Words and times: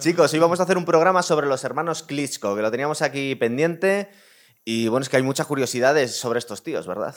Chicos, 0.00 0.32
hoy 0.32 0.38
vamos 0.38 0.58
a 0.60 0.62
hacer 0.62 0.78
un 0.78 0.86
programa 0.86 1.22
sobre 1.22 1.46
los 1.46 1.62
hermanos 1.62 2.02
Klitschko, 2.02 2.56
que 2.56 2.62
lo 2.62 2.70
teníamos 2.70 3.02
aquí 3.02 3.34
pendiente. 3.34 4.08
Y 4.64 4.88
bueno, 4.88 5.02
es 5.02 5.10
que 5.10 5.18
hay 5.18 5.22
muchas 5.22 5.46
curiosidades 5.46 6.16
sobre 6.16 6.38
estos 6.38 6.62
tíos, 6.62 6.86
¿verdad? 6.86 7.14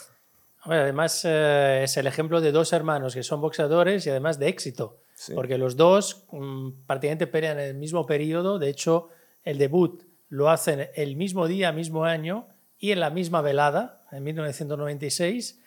además, 0.66 1.22
eh, 1.24 1.84
es 1.86 1.96
el 1.96 2.08
ejemplo 2.08 2.42
de 2.42 2.52
dos 2.52 2.74
hermanos 2.74 3.14
que 3.14 3.24
son 3.24 3.40
boxeadores 3.40 4.06
y 4.06 4.10
además 4.10 4.38
de 4.38 4.50
éxito. 4.50 4.98
Porque 5.34 5.58
los 5.58 5.78
dos 5.78 6.26
mm, 6.34 6.86
prácticamente 6.86 7.26
pelean 7.26 7.58
en 7.58 7.68
el 7.68 7.76
mismo 7.76 8.06
periodo. 8.06 8.60
De 8.60 8.68
hecho, 8.68 9.08
el 9.46 9.58
debut 9.58 10.04
lo 10.28 10.50
hacen 10.50 10.90
el 10.96 11.16
mismo 11.16 11.48
día, 11.48 11.72
mismo 11.72 12.04
año 12.04 12.50
y 12.78 12.92
en 12.92 13.00
la 13.00 13.10
misma 13.10 13.40
velada, 13.40 14.04
en 14.12 14.26
1996. 14.26 15.62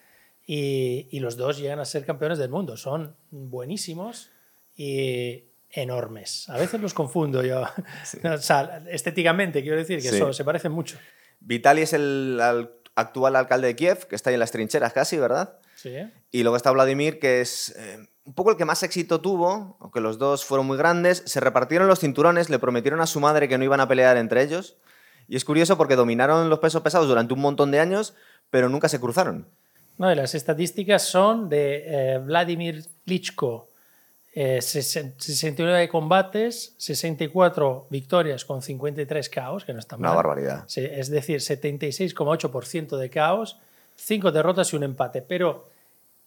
Y, 0.46 1.09
y 1.11 1.21
los 1.21 1.39
dos 1.39 1.57
llegan 1.57 1.79
a 1.79 1.87
ser 1.87 2.05
campeones 2.05 2.37
del 2.37 2.51
mundo. 2.51 2.77
Son 2.77 3.17
buenísimos 3.30 4.28
y 4.77 5.45
enormes. 5.70 6.48
A 6.48 6.59
veces 6.59 6.80
los 6.80 6.95
confundo 6.95 7.43
yo. 7.43 7.62
o 8.25 8.38
sea, 8.38 8.83
estéticamente, 8.91 9.62
quiero 9.62 9.77
decir 9.77 10.01
que 10.01 10.09
eso, 10.09 10.33
se 10.33 10.45
parecen 10.45 10.73
mucho. 10.73 10.98
Vitali 11.41 11.83
es 11.83 11.92
el 11.92 12.41
actual 12.95 13.37
alcalde 13.37 13.69
de 13.69 13.77
Kiev, 13.77 14.06
que 14.06 14.16
está 14.16 14.30
ahí 14.30 14.34
en 14.34 14.41
las 14.41 14.52
trincheras 14.52 14.92
casi, 14.92 15.19
¿verdad? 15.19 15.59
Sí. 15.77 15.95
Y 16.30 16.42
luego 16.42 16.56
está 16.56 16.70
Vladimir, 16.70 17.19
que 17.19 17.41
es 17.41 17.75
eh, 17.77 17.98
un 18.25 18.34
poco 18.34 18.51
el 18.51 18.56
que 18.56 18.65
más 18.65 18.83
éxito 18.83 19.20
tuvo, 19.20 19.77
aunque 19.80 20.01
los 20.01 20.19
dos 20.19 20.45
fueron 20.45 20.66
muy 20.66 20.77
grandes. 20.77 21.23
Se 21.27 21.41
repartieron 21.41 21.87
los 21.87 22.01
cinturones, 22.01 22.51
le 22.51 22.59
prometieron 22.59 23.01
a 23.01 23.06
su 23.06 23.20
madre 23.20 23.48
que 23.48 23.59
no 23.59 23.64
iban 23.64 23.80
a 23.80 23.89
pelear 23.89 24.17
entre 24.17 24.42
ellos. 24.42 24.78
Y 25.28 25.37
es 25.37 25.45
curioso 25.45 25.77
porque 25.77 25.97
dominaron 25.97 26.48
los 26.48 26.59
pesos 26.61 26.83
pesados 26.83 27.09
durante 27.09 27.34
un 27.34 27.41
montón 27.41 27.70
de 27.70 27.80
años, 27.80 28.14
pero 28.51 28.69
nunca 28.69 28.89
se 28.89 29.01
cruzaron. 29.01 29.48
No, 29.98 30.14
las 30.14 30.34
estadísticas 30.34 31.03
son 31.03 31.48
de 31.48 31.84
eh, 31.87 32.19
Vladimir 32.19 32.84
Klitschko, 33.05 33.69
69 34.37 35.83
eh, 35.83 35.89
combates, 35.89 36.75
64 36.77 37.87
victorias 37.89 38.45
con 38.45 38.61
53 38.61 39.31
caos, 39.31 39.65
que 39.65 39.73
no 39.73 39.78
está 39.78 39.97
mal. 39.97 40.11
Una 40.11 40.17
barbaridad. 40.17 40.65
Es 40.77 41.09
decir, 41.09 41.39
76,8% 41.41 42.98
de 42.98 43.09
caos, 43.09 43.59
5 43.97 44.33
derrotas 44.33 44.70
y 44.75 44.77
un 44.77 44.83
empate. 44.83 45.23
Pero 45.23 45.70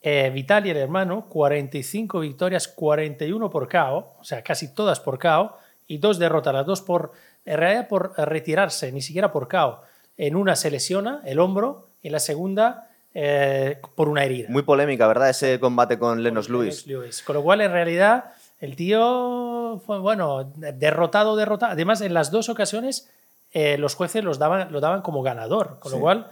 eh, 0.01 0.31
Vitaly, 0.33 0.71
el 0.71 0.77
hermano, 0.77 1.27
45 1.29 2.21
victorias, 2.21 2.67
41 2.67 3.47
por 3.51 3.69
KO, 3.69 4.15
o 4.19 4.23
sea, 4.23 4.41
casi 4.41 4.73
todas 4.73 4.99
por 4.99 5.19
KO, 5.19 5.55
y 5.85 5.99
dos 5.99 6.17
derrotas, 6.17 6.53
las 6.53 6.65
dos 6.65 6.81
por, 6.81 7.11
en 7.45 7.57
realidad 7.57 7.87
por 7.87 8.17
retirarse, 8.17 8.91
ni 8.91 9.03
siquiera 9.03 9.31
por 9.31 9.47
KO. 9.47 9.81
En 10.17 10.35
una 10.35 10.55
se 10.55 10.71
lesiona 10.71 11.21
el 11.25 11.37
hombro, 11.37 11.89
y 12.01 12.07
en 12.07 12.13
la 12.13 12.19
segunda 12.19 12.88
eh, 13.13 13.79
por 13.95 14.09
una 14.09 14.23
herida. 14.23 14.47
Muy 14.49 14.63
polémica, 14.63 15.07
¿verdad? 15.07 15.29
Ese 15.29 15.59
combate 15.59 15.97
con 15.97 16.21
Lenos 16.23 16.49
Lewis. 16.49 16.85
Con 17.25 17.35
lo 17.35 17.43
cual, 17.43 17.61
en 17.61 17.71
realidad, 17.71 18.33
el 18.59 18.75
tío 18.75 19.81
fue, 19.85 19.99
bueno, 19.99 20.51
derrotado, 20.55 21.35
derrotado. 21.35 21.73
Además, 21.73 22.01
en 22.01 22.13
las 22.13 22.31
dos 22.31 22.49
ocasiones, 22.49 23.09
eh, 23.51 23.77
los 23.77 23.95
jueces 23.95 24.23
los 24.23 24.37
daban, 24.37 24.71
lo 24.71 24.79
daban 24.79 25.01
como 25.01 25.23
ganador, 25.23 25.79
con 25.79 25.91
lo 25.91 25.99
cual 25.99 26.27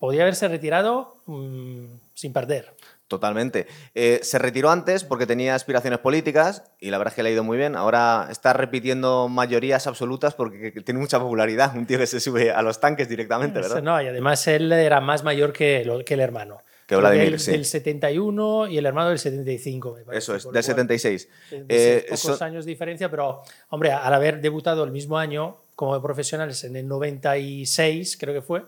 podía 0.00 0.22
haberse 0.22 0.48
retirado 0.48 1.14
mm, 1.26 1.84
sin 2.14 2.32
perder. 2.32 2.74
Totalmente. 3.06 3.66
Eh, 3.94 4.20
se 4.22 4.38
retiró 4.38 4.70
antes 4.70 5.02
porque 5.02 5.26
tenía 5.26 5.56
aspiraciones 5.56 5.98
políticas 5.98 6.62
y 6.78 6.90
la 6.90 6.98
verdad 6.98 7.12
es 7.12 7.16
que 7.16 7.22
le 7.24 7.30
ha 7.30 7.32
ido 7.32 7.44
muy 7.44 7.58
bien. 7.58 7.74
Ahora 7.74 8.28
está 8.30 8.52
repitiendo 8.52 9.28
mayorías 9.28 9.88
absolutas 9.88 10.34
porque 10.34 10.70
tiene 10.70 11.00
mucha 11.00 11.18
popularidad. 11.18 11.76
Un 11.76 11.86
tío 11.86 11.98
que 11.98 12.06
se 12.06 12.20
sube 12.20 12.52
a 12.52 12.62
los 12.62 12.80
tanques 12.80 13.08
directamente, 13.08 13.60
¿verdad? 13.60 13.82
No, 13.82 14.00
y 14.00 14.06
además 14.06 14.46
él 14.46 14.70
era 14.70 15.00
más 15.00 15.24
mayor 15.24 15.52
que, 15.52 16.02
que 16.06 16.14
el 16.14 16.20
hermano. 16.20 16.62
Que 16.86 16.96
Vladimir, 16.96 17.38
sí. 17.38 17.50
Del 17.50 17.64
71 17.64 18.68
y 18.68 18.78
el 18.78 18.86
hermano 18.86 19.10
del 19.10 19.18
75, 19.18 19.92
me 19.92 20.04
parece. 20.04 20.18
Eso 20.18 20.36
es, 20.36 20.52
del 20.52 20.62
76. 20.62 21.28
Eh, 21.68 22.06
pocos 22.10 22.42
años 22.42 22.64
de 22.64 22.70
diferencia, 22.70 23.10
pero, 23.10 23.42
hombre, 23.68 23.92
al 23.92 24.14
haber 24.14 24.40
debutado 24.40 24.82
el 24.84 24.90
mismo 24.92 25.18
año 25.18 25.56
como 25.74 26.00
profesionales 26.00 26.62
en 26.64 26.76
el 26.76 26.86
96, 26.86 28.16
creo 28.18 28.34
que 28.34 28.42
fue. 28.42 28.62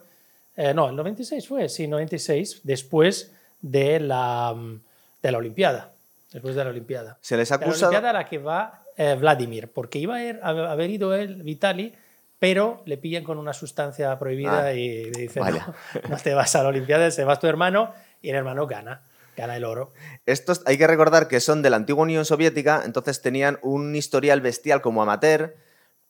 Eh, 0.57 0.75
no, 0.75 0.91
el 0.91 0.97
96 0.97 1.49
fue, 1.49 1.69
sí, 1.69 1.87
96. 1.89 2.61
Después 2.65 3.33
de 3.61 4.01
la, 4.01 4.55
de 5.23 5.33
la 5.33 5.39
Olimpiada. 5.39 5.93
Después 6.33 6.55
de 6.55 6.65
la 6.65 6.71
Olimpiada. 6.71 7.19
Se 7.21 7.37
les 7.37 7.51
acusa. 7.53 7.83
la 7.83 7.89
Olimpiada 7.89 8.11
a 8.11 8.13
la 8.13 8.27
que 8.27 8.39
va 8.39 8.83
eh, 8.97 9.17
Vladimir, 9.19 9.71
porque 9.73 9.99
iba 9.99 10.17
a 10.17 10.49
haber, 10.49 10.91
ido 10.91 11.15
él, 11.15 11.43
Vitali, 11.43 11.95
pero 12.39 12.83
le 12.87 12.99
pillan 12.99 13.25
con 13.25 13.39
una 13.39 13.53
sustancia 13.53 14.19
prohibida 14.19 14.65
ah, 14.65 14.75
y 14.75 15.11
le 15.11 15.23
dicen: 15.23 15.43
no, 16.09 16.17
te 16.19 16.35
vas 16.35 16.55
a 16.57 16.63
la 16.63 16.69
Olimpiada, 16.69 17.11
se 17.11 17.25
vas 17.25 17.41
tu 17.41 17.47
hermano, 17.47 17.93
y 18.21 18.31
el 18.31 18.37
hermano 18.37 18.67
gana 18.67 19.03
gana 19.35 19.57
el 19.57 19.65
oro. 19.65 19.93
Estos 20.27 20.63
hay 20.67 20.77
que 20.77 20.87
recordar 20.87 21.27
que 21.27 21.41
son 21.41 21.63
de 21.63 21.71
la 21.71 21.77
antigua 21.77 22.03
Unión 22.03 22.27
Soviética, 22.27 22.83
entonces 22.85 23.23
tenían 23.23 23.59
un 23.63 23.95
historial 23.97 24.43
bestial 24.43 24.83
como 24.83 25.03
amateur, 25.03 25.57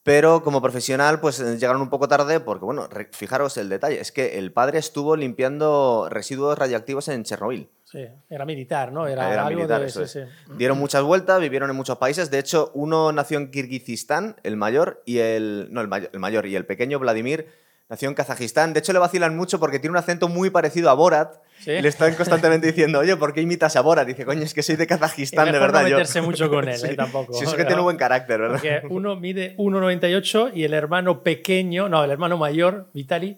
pero 0.03 0.43
como 0.43 0.61
profesional, 0.61 1.19
pues 1.19 1.39
eh, 1.39 1.57
llegaron 1.57 1.81
un 1.81 1.89
poco 1.89 2.07
tarde 2.07 2.39
porque, 2.41 2.65
bueno, 2.65 2.87
fijaros 3.11 3.57
el 3.57 3.69
detalle, 3.69 3.99
es 3.99 4.11
que 4.11 4.37
el 4.37 4.51
padre 4.51 4.79
estuvo 4.79 5.15
limpiando 5.15 6.07
residuos 6.09 6.57
radiactivos 6.57 7.07
en 7.07 7.23
Chernobyl. 7.23 7.69
Sí, 7.85 8.05
era 8.29 8.43
militar, 8.43 8.91
¿no? 8.91 9.07
Era, 9.07 9.47
militar, 9.49 9.85
de, 9.85 10.27
Dieron 10.57 10.79
muchas 10.79 11.03
vueltas, 11.03 11.39
vivieron 11.39 11.69
en 11.69 11.75
muchos 11.75 11.99
países. 11.99 12.31
De 12.31 12.39
hecho, 12.39 12.71
uno 12.73 13.11
nació 13.11 13.37
en 13.37 13.51
Kirguistán, 13.51 14.35
el 14.41 14.57
mayor, 14.57 15.03
y 15.05 15.19
el. 15.19 15.67
No, 15.69 15.79
el 15.79 15.87
mayor, 15.87 16.09
el 16.11 16.19
mayor 16.19 16.47
y 16.47 16.55
el 16.55 16.65
pequeño 16.65 16.97
Vladimir 16.97 17.47
nació 17.93 18.09
en 18.09 18.15
Kazajistán. 18.15 18.73
De 18.73 18.79
hecho, 18.79 18.91
le 18.91 18.97
vacilan 18.97 19.37
mucho 19.37 19.59
porque 19.59 19.77
tiene 19.77 19.91
un 19.91 19.97
acento 19.97 20.27
muy 20.27 20.49
parecido 20.49 20.89
a 20.89 20.95
Borat. 20.95 21.35
le 21.67 21.87
están 21.87 22.15
constantemente 22.15 22.65
diciendo, 22.65 22.97
oye, 22.97 23.15
¿por 23.17 23.33
qué 23.35 23.41
imitas 23.41 23.75
a 23.75 23.81
Borat? 23.81 24.07
Dice, 24.07 24.25
coño, 24.25 24.41
es 24.41 24.55
que 24.55 24.63
soy 24.63 24.77
de 24.77 24.87
Kazajistán, 24.87 25.51
de 25.51 25.59
verdad. 25.59 25.83
No 25.83 25.89
meterse 25.89 26.19
mucho 26.19 26.49
con 26.49 26.67
él, 26.67 26.83
¿eh? 26.85 26.95
tampoco. 26.95 27.33
Sí, 27.33 27.43
es 27.45 27.53
que 27.53 27.65
tiene 27.65 27.83
buen 27.83 27.97
carácter, 27.97 28.39
¿verdad? 28.39 28.55
Porque 28.55 28.81
uno 28.89 29.15
mide 29.15 29.55
1,98 29.57 30.53
y 30.55 30.63
el 30.63 30.73
hermano 30.73 31.21
pequeño, 31.21 31.87
no, 31.87 32.03
el 32.03 32.09
hermano 32.09 32.35
mayor, 32.35 32.87
Vitali, 32.93 33.37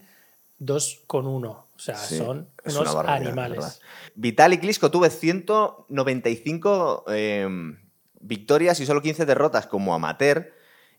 2,1. 0.62 1.48
O 1.50 1.66
sea, 1.76 1.98
son 1.98 2.48
unos 2.64 2.96
animales. 2.96 3.82
Vitali 4.16 4.58
Klitschko 4.58 4.90
tuvo 4.90 5.10
195 5.10 7.04
em, 7.10 7.78
victorias 8.22 8.80
y 8.80 8.86
solo 8.86 9.02
15 9.02 9.26
derrotas 9.26 9.68
como 9.68 9.94
amateur 9.94 10.54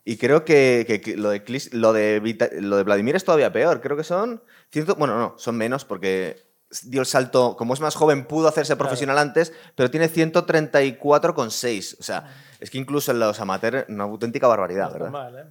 y 0.09 0.15
creo 0.15 0.45
que, 0.45 1.15
lo, 1.17 1.31
de, 1.31 1.43
lo, 1.73 1.91
de 1.91 2.61
lo 2.61 2.77
de 2.77 2.83
Vladimir 2.83 3.17
es 3.17 3.25
todavía 3.25 3.51
peor. 3.51 3.81
Creo 3.81 3.97
que 3.97 4.05
son. 4.05 4.41
bueno, 4.97 5.19
no, 5.19 5.35
son 5.37 5.57
menos 5.57 5.83
porque 5.83 6.47
dio 6.83 7.01
el 7.01 7.05
salto. 7.05 7.57
Como 7.57 7.73
es 7.73 7.81
más 7.81 7.93
joven, 7.95 8.23
pudo 8.23 8.47
hacerse 8.47 8.77
profesional 8.77 9.17
antes, 9.17 9.51
pero 9.75 9.91
tiene 9.91 10.09
134,6. 10.09 11.97
O 11.99 12.03
sea, 12.03 12.23
ah. 12.25 12.31
es 12.61 12.69
que 12.69 12.77
incluso 12.77 13.11
en 13.11 13.19
los 13.19 13.37
amateurs, 13.41 13.83
una 13.89 14.05
auténtica 14.05 14.47
barbaridad, 14.47 14.93
¿verdad? 14.93 15.09
Mal, 15.09 15.39
¿eh? 15.39 15.43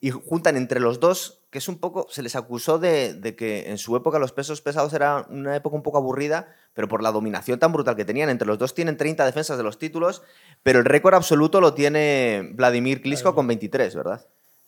Y 0.00 0.10
juntan 0.10 0.56
entre 0.56 0.80
los 0.80 1.00
dos, 1.00 1.40
que 1.50 1.58
es 1.58 1.68
un 1.68 1.78
poco. 1.78 2.06
Se 2.10 2.22
les 2.22 2.36
acusó 2.36 2.78
de, 2.78 3.14
de 3.14 3.36
que 3.36 3.70
en 3.70 3.78
su 3.78 3.96
época 3.96 4.18
los 4.18 4.32
pesos 4.32 4.60
pesados 4.60 4.92
era 4.92 5.26
una 5.30 5.56
época 5.56 5.76
un 5.76 5.82
poco 5.82 5.98
aburrida 5.98 6.48
pero 6.74 6.88
por 6.88 7.02
la 7.02 7.12
dominación 7.12 7.58
tan 7.58 7.72
brutal 7.72 7.96
que 7.96 8.04
tenían. 8.04 8.28
Entre 8.28 8.46
los 8.46 8.58
dos 8.58 8.74
tienen 8.74 8.96
30 8.96 9.24
defensas 9.24 9.56
de 9.56 9.62
los 9.62 9.78
títulos, 9.78 10.22
pero 10.62 10.80
el 10.80 10.84
récord 10.84 11.14
absoluto 11.14 11.60
lo 11.60 11.72
tiene 11.72 12.50
Vladimir 12.52 13.00
Klitschko 13.00 13.34
con 13.34 13.46
23, 13.46 13.94
¿verdad? 13.94 14.20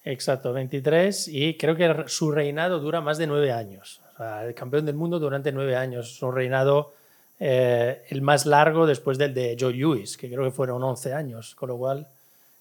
Exacto, 0.05 0.53
23 0.53 1.29
y 1.29 1.57
creo 1.57 1.75
que 1.75 2.05
su 2.07 2.31
reinado 2.31 2.79
dura 2.79 3.01
más 3.01 3.19
de 3.19 3.27
nueve 3.27 3.51
años. 3.51 4.01
O 4.15 4.19
sea, 4.19 4.47
el 4.47 4.55
campeón 4.55 4.87
del 4.87 4.95
mundo 4.95 5.19
durante 5.19 5.51
nueve 5.51 5.75
años. 5.75 6.13
Es 6.13 6.23
un 6.23 6.33
reinado 6.33 6.93
eh, 7.41 8.05
el 8.09 8.23
más 8.23 8.47
largo 8.47 8.87
después 8.87 9.19
del 9.19 9.35
de 9.35 9.57
Joe 9.59 9.75
Lewis, 9.75 10.17
que 10.17 10.31
creo 10.31 10.45
que 10.45 10.53
fueron 10.53 10.83
11 10.83 11.13
años, 11.13 11.57
con 11.57 11.71
lo 11.71 11.77
cual, 11.77 12.07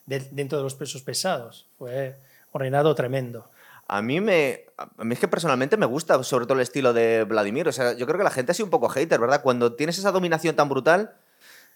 dentro 0.05 0.57
de 0.57 0.63
los 0.63 0.75
pesos 0.75 1.01
pesados, 1.01 1.67
fue 1.77 2.15
un 2.51 2.61
reinado 2.61 2.93
tremendo. 2.95 3.49
A 3.87 4.01
mí 4.01 4.19
me. 4.19 4.61
A 4.77 5.03
mí 5.03 5.13
es 5.13 5.19
que 5.19 5.27
personalmente 5.27 5.77
me 5.77 5.85
gusta, 5.85 6.21
sobre 6.23 6.45
todo 6.45 6.55
el 6.55 6.61
estilo 6.61 6.91
de 6.91 7.23
Vladimir. 7.23 7.67
O 7.67 7.71
sea, 7.71 7.93
yo 7.93 8.05
creo 8.05 8.17
que 8.17 8.23
la 8.23 8.31
gente 8.31 8.51
ha 8.51 8.55
sido 8.55 8.65
un 8.65 8.71
poco 8.71 8.89
hater, 8.89 9.19
¿verdad? 9.19 9.41
Cuando 9.41 9.73
tienes 9.73 9.97
esa 9.97 10.11
dominación 10.11 10.55
tan 10.55 10.67
brutal. 10.67 11.13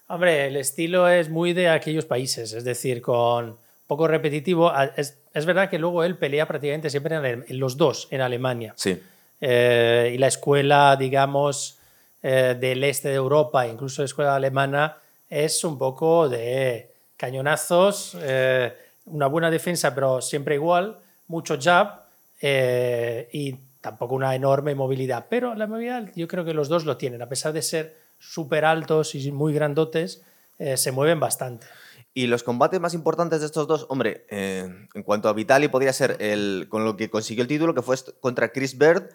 Hombre, 0.07 0.47
el 0.47 0.55
estilo 0.55 1.07
es 1.07 1.29
muy 1.29 1.53
de 1.53 1.69
aquellos 1.69 2.05
países, 2.05 2.53
es 2.53 2.63
decir, 2.63 3.01
con 3.01 3.57
poco 3.85 4.07
repetitivo. 4.07 4.73
Es, 4.97 5.19
es 5.33 5.45
verdad 5.45 5.69
que 5.69 5.79
luego 5.79 6.03
él 6.03 6.17
pelea 6.17 6.47
prácticamente 6.47 6.89
siempre 6.89 7.15
en, 7.15 7.59
los 7.59 7.77
dos, 7.77 8.07
en 8.11 8.21
Alemania. 8.21 8.73
Sí. 8.75 8.99
Eh, 9.39 10.11
y 10.15 10.17
la 10.17 10.27
escuela, 10.27 10.95
digamos, 10.97 11.77
eh, 12.23 12.57
del 12.59 12.83
este 12.83 13.09
de 13.09 13.15
Europa, 13.15 13.67
incluso 13.67 14.01
la 14.01 14.07
escuela 14.07 14.35
alemana, 14.35 14.97
es 15.29 15.63
un 15.63 15.77
poco 15.77 16.27
de 16.27 16.88
cañonazos, 17.19 18.15
eh, 18.21 18.73
una 19.07 19.27
buena 19.27 19.51
defensa, 19.51 19.93
pero 19.93 20.21
siempre 20.21 20.55
igual 20.55 20.97
mucho 21.27 21.57
jab 21.59 22.03
eh, 22.41 23.27
y 23.33 23.55
tampoco 23.81 24.15
una 24.15 24.33
enorme 24.35 24.73
movilidad. 24.73 25.27
Pero 25.29 25.53
la 25.53 25.67
movilidad 25.67 26.11
yo 26.15 26.27
creo 26.27 26.45
que 26.45 26.53
los 26.53 26.69
dos 26.69 26.85
lo 26.85 26.95
tienen, 26.97 27.21
a 27.21 27.27
pesar 27.29 27.51
de 27.51 27.61
ser 27.61 27.95
súper 28.19 28.63
altos 28.63 29.15
y 29.15 29.31
muy 29.31 29.53
grandotes, 29.53 30.21
eh, 30.59 30.77
se 30.77 30.91
mueven 30.93 31.19
bastante. 31.19 31.67
Y 32.13 32.27
los 32.27 32.43
combates 32.43 32.79
más 32.79 32.93
importantes 32.93 33.41
de 33.41 33.45
estos 33.45 33.67
dos, 33.67 33.85
hombre, 33.89 34.25
eh, 34.29 34.67
en 34.93 35.03
cuanto 35.03 35.29
a 35.29 35.33
Vitali, 35.33 35.67
podría 35.67 35.93
ser 35.93 36.17
el 36.19 36.67
con 36.69 36.85
lo 36.85 36.97
que 36.97 37.09
consiguió 37.09 37.43
el 37.43 37.47
título, 37.47 37.75
que 37.75 37.81
fue 37.81 37.95
contra 38.19 38.51
Chris 38.51 38.77
Bird. 38.77 39.09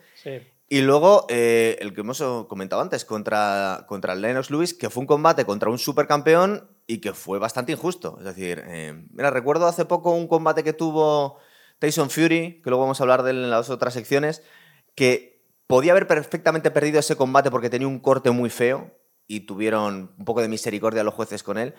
Y 0.69 0.81
luego 0.81 1.27
el 1.29 1.93
que 1.95 2.01
hemos 2.01 2.23
comentado 2.49 2.81
antes, 2.81 3.05
contra, 3.05 3.85
contra 3.89 4.15
Lennox 4.15 4.51
Lewis, 4.51 4.75
que 4.75 4.89
fue 4.91 5.03
un 5.03 5.07
combate 5.07 5.45
contra 5.45 5.69
un 5.69 5.79
supercampeón 5.79 6.69
y 6.87 6.99
que 6.99 7.13
fue 7.13 7.39
bastante 7.39 7.73
injusto. 7.73 8.17
Es 8.19 8.25
decir, 8.25 8.63
eh, 8.67 9.07
mira, 9.11 9.31
recuerdo 9.31 9.67
hace 9.67 9.85
poco 9.85 10.11
un 10.11 10.29
combate 10.29 10.63
que 10.63 10.73
tuvo 10.73 11.39
Tyson 11.79 12.11
Fury, 12.11 12.61
que 12.63 12.71
luego 12.71 12.83
vamos 12.83 13.01
a 13.01 13.05
hablar 13.05 13.23
de 13.23 13.31
él 13.31 13.45
en 13.45 13.51
las 13.51 13.71
otras 13.71 13.95
secciones, 13.95 14.43
que 14.95 15.43
podía 15.67 15.93
haber 15.93 16.07
perfectamente 16.07 16.71
perdido 16.71 17.01
ese 17.01 17.17
combate 17.17 17.51
porque 17.51 17.71
tenía 17.71 17.89
un 17.89 18.01
corte 18.01 18.31
muy 18.31 18.51
feo 18.51 18.91
y 19.27 19.41
tuvieron 19.41 20.13
un 20.19 20.25
poco 20.25 20.43
de 20.43 20.49
misericordia 20.49 21.05
los 21.05 21.15
jueces 21.15 21.43
con 21.43 21.59
él. 21.59 21.75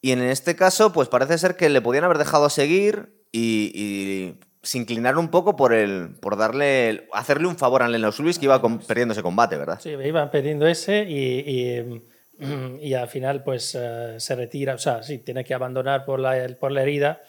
Y 0.00 0.12
en 0.12 0.22
este 0.22 0.56
caso, 0.56 0.92
pues 0.92 1.08
parece 1.08 1.38
ser 1.38 1.56
que 1.56 1.68
le 1.68 1.80
podían 1.80 2.04
haber 2.04 2.18
dejado 2.18 2.48
seguir 2.48 3.12
y, 3.32 4.34
se 4.60 4.76
inclinaron 4.76 5.20
un 5.20 5.30
poco 5.30 5.54
por 5.54 5.72
el 5.72 6.16
por 6.20 6.36
darle 6.36 7.08
hacerle 7.12 7.46
un 7.46 7.56
favor 7.56 7.80
a 7.82 7.88
Lennox 7.88 8.18
Lewis 8.18 8.40
que 8.40 8.46
iba 8.46 8.60
perdiendo 8.60 9.12
ese 9.12 9.22
combate, 9.22 9.56
¿verdad? 9.56 9.78
Sí, 9.80 9.90
iban 9.90 10.32
perdiendo 10.32 10.66
ese 10.66 11.04
y, 11.08 11.38
y, 11.46 12.02
al 12.98 13.08
final 13.08 13.42
pues 13.42 13.74
eh, 13.74 14.16
se 14.18 14.34
retira, 14.34 14.74
o 14.74 14.78
sea, 14.78 15.02
sí, 15.02 15.18
tiene 15.18 15.44
que 15.44 15.54
abandonar 15.54 16.04
por 16.04 16.20
la, 16.20 16.48
por 16.58 16.72
la 16.72 16.82
herida. 16.82 17.22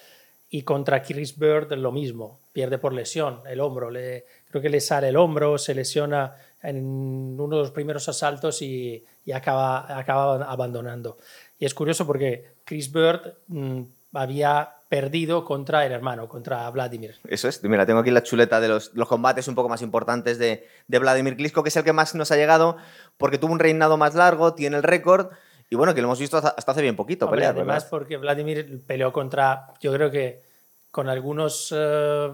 Y 0.52 0.64
contra 0.64 1.04
Chris 1.04 1.38
Bird 1.38 1.72
lo 1.74 1.92
mismo, 1.92 2.40
pierde 2.52 2.80
por 2.80 2.92
lesión 2.92 3.42
el 3.48 3.60
hombro, 3.60 3.92
le, 3.92 4.26
creo 4.50 4.64
que 4.64 4.70
le 4.70 4.82
sale 4.82 5.10
el 5.10 5.16
hombro, 5.16 5.60
se 5.60 5.76
lesiona 5.76 6.34
en 6.64 7.40
uno 7.40 7.56
de 7.56 7.62
los 7.62 7.72
primeros 7.72 8.10
asaltos 8.10 8.64
y, 8.64 9.06
y 9.26 9.32
acaba, 9.32 9.96
acaba 9.96 10.44
abandonando. 10.44 11.18
Y 11.60 11.66
es 11.66 11.74
curioso 11.76 12.08
porque 12.08 12.54
Chris 12.66 12.92
Bird 12.92 13.36
mm, 13.48 13.82
había 14.14 14.79
perdido 14.90 15.46
contra 15.46 15.86
el 15.86 15.92
hermano, 15.92 16.28
contra 16.28 16.70
Vladimir. 16.72 17.16
Eso 17.28 17.48
es. 17.48 17.64
Mira, 17.64 17.86
tengo 17.86 18.00
aquí 18.00 18.10
la 18.10 18.24
chuleta 18.24 18.60
de 18.60 18.68
los, 18.68 18.92
los 18.96 19.08
combates 19.08 19.48
un 19.48 19.56
poco 19.56 19.70
más 19.70 19.84
importantes 19.84 20.40
de, 20.40 20.68
de, 20.88 21.00
Vladimir 21.00 21.38
Klitschko, 21.38 21.62
que 21.62 21.70
es 21.70 21.76
el 21.78 21.84
que 21.84 21.94
más 21.94 22.16
nos 22.16 22.32
ha 22.32 22.36
llegado 22.36 22.76
porque 23.18 23.38
tuvo 23.38 23.54
un 23.54 23.60
reinado 23.60 23.98
más 23.98 24.16
largo, 24.16 24.56
tiene 24.56 24.78
el 24.78 24.84
récord 24.84 25.30
y 25.70 25.76
bueno, 25.76 25.94
que 25.94 26.02
lo 26.02 26.08
hemos 26.08 26.20
visto 26.20 26.38
hasta 26.38 26.72
hace 26.72 26.82
bien 26.82 26.96
poquito 26.96 27.30
pelear. 27.30 27.56
Además, 27.56 27.86
porque 27.86 28.18
Vladimir 28.18 28.82
peleó 28.88 29.14
contra, 29.14 29.68
yo 29.80 29.94
creo 29.94 30.10
que 30.10 30.42
con 30.90 31.08
algunos, 31.08 31.74
eh, 31.76 32.30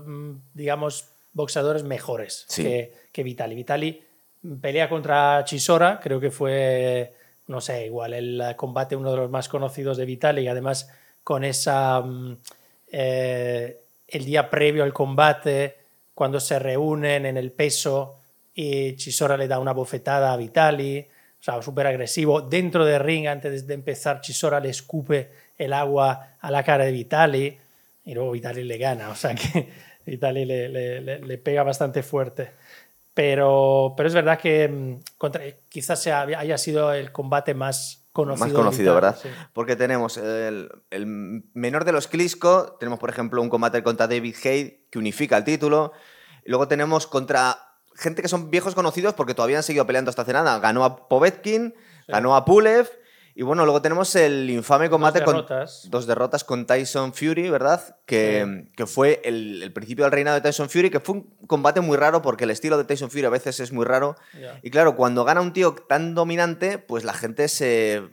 digamos, 0.53 1.09
boxeadores 1.33 1.83
mejores 1.83 2.45
que, 2.55 2.93
que 3.11 3.23
Vitali. 3.23 3.55
Vitali 3.55 4.01
pelea 4.61 4.87
contra 4.87 5.43
Chisora, 5.43 5.99
creo 6.01 6.21
que 6.21 6.31
fue, 6.31 7.13
no 7.47 7.59
sé, 7.59 7.85
igual 7.85 8.13
el 8.13 8.41
combate 8.55 8.95
uno 8.95 9.11
de 9.11 9.17
los 9.17 9.29
más 9.29 9.49
conocidos 9.49 9.97
de 9.97 10.05
Vitali 10.05 10.43
y 10.43 10.47
además 10.47 10.89
con 11.25 11.43
esa... 11.43 11.99
Mm, 11.99 12.37
eh, 12.91 13.81
el 14.07 14.23
día 14.23 14.49
previo 14.49 14.83
al 14.83 14.93
combate, 14.93 15.75
cuando 16.13 16.39
se 16.39 16.59
reúnen 16.59 17.25
en 17.25 17.35
el 17.35 17.51
peso 17.51 18.19
y 18.53 18.95
Chisora 18.95 19.35
le 19.35 19.47
da 19.47 19.59
una 19.59 19.73
bofetada 19.73 20.31
a 20.31 20.37
Vitali, 20.37 20.99
o 20.99 21.43
sea, 21.43 21.61
súper 21.61 21.87
agresivo. 21.87 22.41
Dentro 22.41 22.85
del 22.85 23.01
ring, 23.01 23.27
antes 23.27 23.67
de 23.67 23.73
empezar, 23.73 24.21
Chisora 24.21 24.59
le 24.59 24.69
escupe 24.69 25.31
el 25.57 25.73
agua 25.73 26.37
a 26.39 26.51
la 26.51 26.63
cara 26.63 26.85
de 26.85 26.91
Vitali 26.91 27.57
y 28.05 28.13
luego 28.13 28.31
Vitali 28.31 28.63
le 28.63 28.77
gana, 28.77 29.09
o 29.09 29.15
sea 29.15 29.33
que 29.35 29.67
Vitali 30.05 30.45
le, 30.45 30.69
le, 30.69 31.37
pega 31.39 31.63
bastante 31.63 32.03
fuerte. 32.03 32.51
Pero, 33.13 33.93
pero 33.97 34.07
es 34.07 34.13
verdad 34.13 34.39
que 34.39 34.67
mm, 34.67 34.99
contra, 35.17 35.41
quizás 35.67 36.01
sea, 36.01 36.21
haya 36.21 36.57
sido 36.57 36.93
el 36.93 37.11
combate 37.11 37.55
más 37.55 38.04
conocido. 38.15 38.47
Más 38.47 38.53
conocido, 38.55 38.95
¿verdad? 38.95 39.19
Porque 39.51 39.75
tenemos 39.75 40.15
el, 40.15 40.69
el, 40.89 41.05
menor 41.53 41.83
de 41.83 41.91
los 41.91 42.07
Klitschko, 42.07 42.77
tenemos 42.79 42.97
por 42.97 43.09
ejemplo 43.09 43.41
un 43.41 43.49
combate 43.49 43.83
contra 43.83 44.07
David 44.07 44.35
Hay 44.45 44.87
que 44.89 44.97
unifica 44.97 45.35
el 45.35 45.43
título. 45.43 45.91
Y 46.45 46.49
luego 46.49 46.69
tenemos 46.69 47.07
contra 47.07 47.59
gente 47.93 48.21
que 48.21 48.29
son 48.29 48.49
viejos 48.49 48.73
conocidos 48.73 49.13
porque 49.15 49.33
todavía 49.33 49.57
han 49.57 49.63
seguido 49.63 49.85
peleando 49.85 50.09
hasta 50.09 50.21
hace 50.21 50.31
nada. 50.31 50.57
Ganó 50.59 50.85
a 50.85 51.09
Povetkin, 51.09 51.75
ganó 52.07 52.37
a 52.37 52.45
Pulev 52.45 52.89
y 53.37 53.43
bueno, 53.43 53.65
luego 53.65 53.81
tenemos 53.81 54.15
el 54.15 54.49
infame 54.49 54.89
combate 54.89 55.19
dos 55.19 55.27
derrotas. 55.27 55.81
con 55.81 55.91
dos 55.91 56.07
derrotas 56.07 56.43
con 56.45 56.65
Tyson 56.65 57.13
Fury, 57.13 57.49
¿verdad? 57.49 57.97
Que, 58.05 58.69
que 58.77 58.85
fue 58.85 59.19
el, 59.25 59.61
el, 59.61 59.73
principio 59.73 60.05
del 60.05 60.13
reinado 60.13 60.35
de 60.35 60.41
Tyson 60.41 60.69
Fury, 60.69 60.89
que 60.89 61.01
fue 61.01 61.15
un 61.15 61.23
combate 61.45 61.81
muy 61.81 61.97
raro 61.97 62.21
porque 62.21 62.45
el 62.45 62.51
estilo 62.51 62.77
de 62.77 62.85
Tyson 62.85 63.11
Fury 63.11 63.25
a 63.25 63.29
veces 63.29 63.59
es 63.59 63.73
muy 63.73 63.83
raro. 63.83 64.15
Yeah. 64.39 64.57
Y 64.63 64.71
claro, 64.71 64.95
cuando 64.95 65.25
gana 65.25 65.41
un 65.41 65.51
tío 65.51 65.75
tan 65.75 66.15
dominante, 66.15 66.77
pues 66.77 67.03
la 67.03 67.13
gente 67.13 67.49
se 67.49 68.03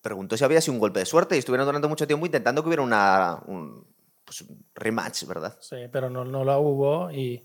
preguntó 0.00 0.36
si 0.36 0.44
había 0.44 0.60
sido 0.60 0.74
un 0.74 0.80
golpe 0.80 1.00
de 1.00 1.06
suerte 1.06 1.34
y 1.34 1.40
estuvieron 1.40 1.66
durante 1.66 1.88
mucho 1.88 2.06
tiempo 2.06 2.24
intentando 2.24 2.62
que 2.62 2.68
hubiera 2.68 2.82
una, 2.82 3.42
un, 3.46 3.84
pues 4.24 4.42
un 4.42 4.64
rematch, 4.76 5.24
¿verdad? 5.24 5.58
Sí, 5.60 5.88
pero 5.90 6.08
no, 6.08 6.24
no 6.24 6.44
la 6.44 6.58
hubo 6.58 7.10
y, 7.10 7.44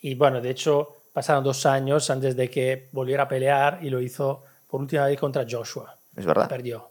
y 0.00 0.14
bueno, 0.14 0.40
de 0.40 0.48
hecho 0.48 0.96
pasaron 1.12 1.44
dos 1.44 1.66
años 1.66 2.08
antes 2.08 2.34
de 2.36 2.48
que 2.48 2.88
volviera 2.92 3.24
a 3.24 3.28
pelear 3.28 3.80
y 3.82 3.90
lo 3.90 4.00
hizo 4.00 4.44
por 4.66 4.80
última 4.80 5.04
vez 5.04 5.20
contra 5.20 5.44
Joshua. 5.46 5.99
Es 6.16 6.26
verdad. 6.26 6.48
Perdió. 6.48 6.88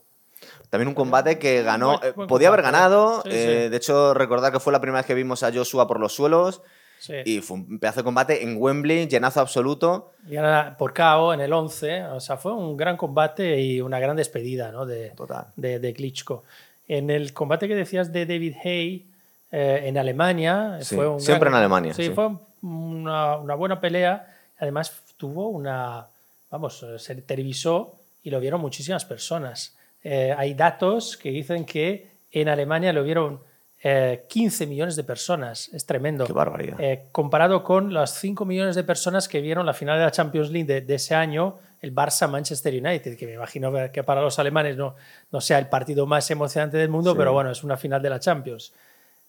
También 0.70 0.88
un 0.88 0.94
combate 0.96 1.40
que 1.40 1.64
ganó, 1.64 2.00
Buen- 2.00 2.14
buen 2.16 2.28
podía 2.28 2.48
haber 2.50 2.62
ganado. 2.62 3.22
Sí, 3.24 3.30
eh, 3.32 3.62
sí. 3.66 3.70
De 3.70 3.78
hecho, 3.78 4.14
recordar 4.14 4.52
que 4.52 4.60
fue 4.60 4.72
la 4.72 4.80
primera 4.82 5.00
vez 5.00 5.06
que 5.06 5.14
vimos 5.16 5.44
a 5.44 5.52
Joshua 5.52 5.88
por 5.88 6.00
los 6.00 6.14
suelos 6.14 6.62
Sí. 7.00 7.14
y 7.26 7.40
fue 7.42 7.58
un 7.58 7.80
pedazo 7.80 8.02
de 8.02 8.04
combate 8.04 8.44
en 8.44 8.58
Wembley, 8.58 9.08
llenazo 9.08 9.40
absoluto. 9.42 10.12
Y 10.30 10.36
ahora 10.38 10.76
por 10.78 10.94
KO 10.94 11.34
en 11.34 11.42
el 11.42 11.52
11, 11.54 12.04
o 12.06 12.20
sea, 12.20 12.38
fue 12.38 12.54
un 12.54 12.78
gran 12.78 12.98
combate 12.98 13.60
y 13.62 13.82
una 13.82 14.00
gran 14.00 14.16
despedida 14.16 14.72
¿no? 14.72 14.86
de, 14.86 15.10
Total. 15.12 15.46
de, 15.56 15.80
de 15.80 15.94
Klitschko. 15.94 16.44
En 16.88 17.10
el 17.10 17.34
combate 17.34 17.68
que 17.68 17.76
decías 17.76 18.12
de 18.14 18.26
David 18.26 18.56
Hay 18.64 19.06
eh, 19.52 19.84
en 19.86 19.98
Alemania, 19.98 20.78
Sí, 20.82 20.96
fue 20.96 21.08
un 21.08 21.20
siempre 21.20 21.50
gran- 21.50 21.54
en 21.54 21.60
Alemania, 21.66 21.94
Sí, 21.94 22.06
sí. 22.06 22.12
fue 22.14 22.30
una, 22.62 23.38
una 23.38 23.56
buena 23.56 23.80
pelea. 23.82 24.36
Además, 24.60 24.94
tuvo 25.18 25.48
una. 25.50 26.06
Vamos, 26.52 26.84
eh, 26.84 27.00
se 27.00 27.16
televisó 27.16 27.96
y 28.24 28.30
lo 28.30 28.40
vieron 28.40 28.62
muchísimas 28.62 29.06
personas. 29.06 29.76
Eh, 30.04 30.34
hay 30.38 30.54
datos 30.54 31.18
que 31.18 31.30
dicen 31.32 31.66
que 31.66 32.10
en 32.32 32.48
Alemania 32.50 32.94
lo 32.94 33.04
vieron 33.04 33.42
eh, 33.82 34.26
15 34.28 34.68
millones 34.68 34.96
de 34.96 35.04
personas. 35.04 35.70
Es 35.74 35.86
tremendo. 35.86 36.26
Qué 36.26 36.34
barbaridad. 36.34 36.80
Eh, 36.80 37.06
comparado 37.12 37.64
con 37.64 37.94
las 37.94 38.20
5 38.20 38.46
millones 38.46 38.76
de 38.76 38.84
personas 38.84 39.28
que 39.28 39.40
vieron 39.42 39.66
la 39.66 39.74
final 39.74 39.98
de 39.98 40.06
la 40.06 40.12
Champions 40.12 40.50
League 40.52 40.68
de, 40.74 40.82
de 40.82 40.96
ese 40.96 41.16
año, 41.16 41.58
el 41.82 41.96
Barça-Manchester 41.96 42.74
United, 42.86 43.18
que 43.18 43.26
me 43.26 43.34
imagino 43.34 43.72
que 43.94 44.04
para 44.04 44.22
los 44.22 44.38
alemanes 44.38 44.76
no, 44.76 44.96
no 45.32 45.40
sea 45.40 45.60
el 45.60 45.68
partido 45.68 46.06
más 46.06 46.30
emocionante 46.30 46.76
del 46.78 46.90
mundo, 46.90 47.12
Sí. 47.14 47.18
pero 47.18 47.32
bueno, 47.32 47.52
es 47.52 47.64
una 47.64 47.78
final 47.78 48.02
de 48.02 48.10
la 48.10 48.20
Champions. 48.20 48.74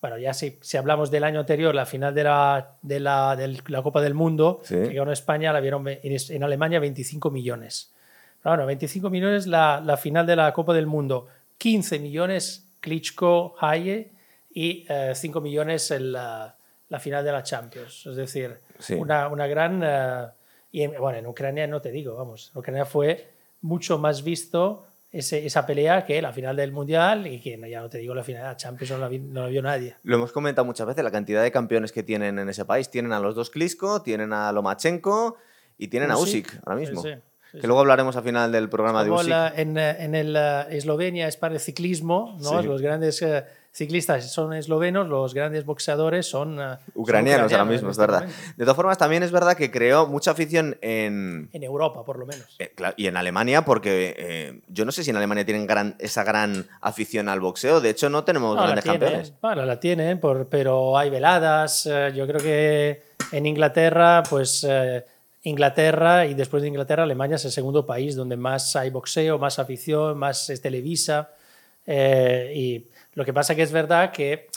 Bueno, 0.01 0.19
ya 0.19 0.33
si, 0.35 0.59
si 0.63 0.77
hablamos 0.79 1.11
del 1.13 1.25
año 1.25 1.39
anterior, 1.41 1.75
la 1.75 1.87
final 1.87 2.13
de 2.15 2.25
la, 2.25 2.73
de 2.83 2.99
la, 3.01 3.37
de 3.37 3.61
la 3.69 3.83
Copa 3.83 4.01
del 4.01 4.15
Mundo, 4.15 4.61
Sí. 4.65 4.75
que 4.75 4.95
ganó 4.95 5.13
España, 5.13 5.53
la 5.53 5.61
vieron 5.61 5.87
en, 5.87 5.99
en 6.03 6.43
Alemania 6.43 6.81
25 6.81 7.31
millones. 7.31 7.93
Bueno, 8.45 8.67
25 8.67 9.11
millones 9.11 9.47
la, 9.47 9.83
la 9.85 9.97
final 9.97 10.27
de 10.27 10.37
la 10.37 10.53
Copa 10.53 10.73
del 10.75 10.87
Mundo, 10.87 11.27
15 11.59 11.99
millones 11.99 12.67
Klitschko, 12.81 13.55
Haye 13.61 14.11
y 14.53 14.87
eh, 14.89 15.13
5 15.15 15.41
millones 15.41 15.91
la, 15.99 16.55
la 16.89 17.01
final 17.01 17.25
de 17.25 17.32
la 17.32 17.43
Champions. 17.43 18.06
Es 18.06 18.17
decir, 18.17 18.56
Sí. 18.79 18.94
una, 18.94 19.29
una 19.29 19.47
gran... 19.47 19.82
eh, 19.85 20.27
y 20.73 20.82
en, 20.82 20.93
bueno, 20.99 21.19
en 21.19 21.27
Ucrania 21.27 21.67
no 21.67 21.81
te 21.82 21.91
digo, 21.91 22.15
vamos, 22.17 22.51
en 22.55 22.59
Ucrania 22.61 22.85
fue 22.87 23.29
mucho 23.61 23.99
más 23.99 24.23
visto 24.25 24.87
ese- 25.13 25.44
esa 25.44 25.67
pelea 25.67 26.06
que 26.06 26.23
la 26.23 26.32
final 26.32 26.55
del 26.56 26.70
Mundial 26.73 27.27
y 27.27 27.41
que 27.41 27.59
ya 27.69 27.81
no 27.81 27.91
te 27.91 27.99
digo 27.99 28.15
la 28.15 28.23
final 28.25 28.43
de 28.43 28.49
la 28.49 28.56
Champions, 28.56 28.93
no 28.93 28.99
la, 28.99 29.09
vi- 29.09 29.19
no 29.19 29.43
la 29.43 29.49
vio 29.49 29.61
nadie. 29.63 29.97
Lo 30.05 30.17
hemos 30.17 30.32
comentado 30.32 30.65
muchas 30.65 30.87
veces, 30.87 31.03
la 31.05 31.11
cantidad 31.11 31.43
de 31.43 31.51
campeones 31.51 31.91
que 31.93 32.03
tienen 32.05 32.39
en 32.39 32.49
ese 32.49 32.65
país. 32.65 32.89
Tienen 32.89 33.13
a 33.13 33.20
los 33.20 33.35
dos 33.35 33.51
Klitschko, 33.51 34.01
tienen 34.03 34.32
a 34.32 34.51
Lomachenko 34.53 35.37
y 35.77 35.89
tienen 35.89 36.11
a 36.13 36.17
Usyk. 36.17 36.61
Ahora 36.65 36.79
mismo. 36.81 37.03
Sí, 37.03 37.11
que 37.53 37.67
luego 37.67 37.81
hablaremos 37.81 38.17
al 38.17 38.23
final 38.25 38.53
del 38.53 38.69
programa 38.69 39.03
de 39.05 39.11
la- 39.29 39.53
en, 39.57 39.77
eh, 39.79 39.97
en 40.01 40.15
el, 40.15 40.37
eh, 40.37 40.67
Eslovenia 40.71 41.29
es 41.29 41.37
para 41.37 41.55
el 41.55 41.61
ciclismo, 41.61 42.37
¿no? 42.41 42.61
Sí. 42.61 42.67
Los 42.67 42.81
grandes 42.83 43.21
eh, 43.23 43.45
ciclistas 43.73 44.33
son 44.33 44.53
eslovenos, 44.53 45.09
los 45.09 45.33
grandes 45.33 45.65
boxeadores 45.65 46.27
son 46.27 46.57
son 46.57 46.79
Ucranianos 46.95 47.53
ahora 47.53 47.65
mismo, 47.65 47.91
es 47.91 47.97
verdad. 47.99 48.25
De 48.57 48.65
todas 48.65 48.75
formas, 48.77 48.99
también 48.99 49.23
es 49.23 49.31
verdad 49.31 49.57
que 49.57 49.71
creó 49.71 50.07
mucha 50.09 50.33
afición 50.33 50.77
en, 50.81 51.49
En 51.53 51.63
Europa, 51.63 52.05
por 52.05 52.19
lo 52.19 52.27
menos. 52.27 52.57
Eh, 52.59 52.73
Y 52.97 53.07
en 53.07 53.17
Alemania, 53.17 53.65
porque 53.65 54.15
eh, 54.19 54.61
yo 54.69 54.85
no 54.85 54.91
sé 54.93 55.05
si 55.05 55.11
en 55.11 55.17
Alemania 55.17 55.45
tienen 55.45 55.67
gran, 55.69 55.95
esa 56.01 56.25
gran 56.25 56.67
afición 56.81 57.29
al 57.29 57.39
boxeo. 57.41 57.81
De 57.81 57.91
hecho, 57.91 58.11
no 58.11 58.25
tenemos 58.25 58.57
No, 58.57 58.63
grandes 58.63 58.83
tienen, 58.85 59.01
campeones. 59.01 59.35
bueno, 59.41 59.65
la 59.65 59.79
tienen, 59.79 60.19
por- 60.19 60.49
pero 60.49 60.99
hay 60.99 61.11
veladas. 61.11 61.85
yo 62.15 62.27
creo 62.27 62.41
que 62.41 63.03
en 63.33 63.47
Inglaterra, 63.47 64.23
pues 64.29 64.67
Inglaterra 65.43 66.27
y 66.27 66.35
después 66.35 66.63
de 66.63 66.69
Inglaterra, 66.69 67.03
Alemania 67.05 67.37
es 67.37 67.44
el 67.44 67.51
segundo 67.53 67.87
país 67.87 68.15
donde 68.15 68.37
más 68.37 68.77
hay 68.77 68.91
boxeo, 68.91 69.39
más 69.39 69.59
afición, 69.59 70.19
más 70.19 70.51
es 70.51 70.61
televisa. 70.61 71.31
eh, 71.87 72.53
y 72.55 72.87
lo 73.15 73.25
que 73.25 73.32
pasa 73.32 73.55
que 73.55 73.63
es 73.63 73.73
verdad 73.73 74.13
que 74.13 74.49